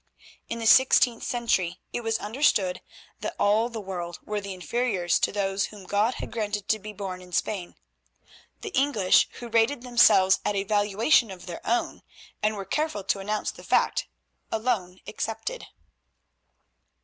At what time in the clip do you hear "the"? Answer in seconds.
0.57-0.65, 3.69-3.79, 4.41-4.55, 8.61-8.69, 13.51-13.63